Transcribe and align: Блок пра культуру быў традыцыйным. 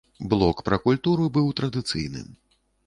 Блок 0.33 0.63
пра 0.69 0.79
культуру 0.87 1.29
быў 1.37 1.55
традыцыйным. 1.61 2.27